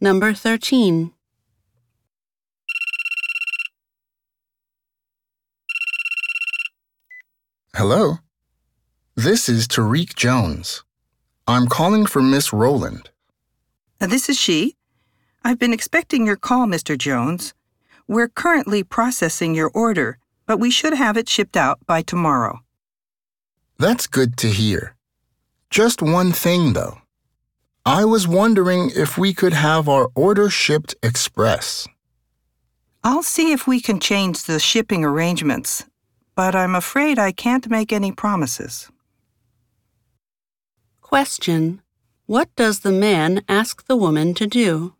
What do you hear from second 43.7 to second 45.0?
the woman to do?